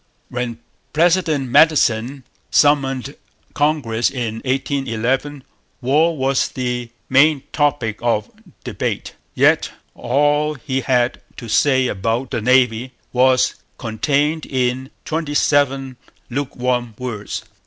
[0.29, 0.57] When
[0.93, 3.15] President Madison summoned
[3.53, 5.43] Congress in 1811
[5.79, 8.31] war was the main topic of
[8.63, 9.13] debate.
[9.35, 15.97] Yet all he had to say about the Navy was contained in twenty seven
[16.31, 17.43] lukewarm words.